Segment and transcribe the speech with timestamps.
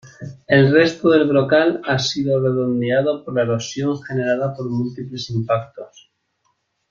[0.47, 6.09] El resto del brocal ha sido redondeado por la erosión generada por múltiples impactos.